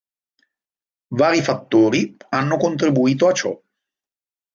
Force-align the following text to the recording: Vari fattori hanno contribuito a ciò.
Vari 1.15 1.43
fattori 1.43 2.17
hanno 2.29 2.57
contribuito 2.57 3.27
a 3.27 3.33
ciò. 3.33 3.61